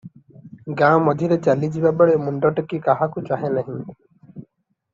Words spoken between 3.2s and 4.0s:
ଚାହେଁ ନାହିଁ।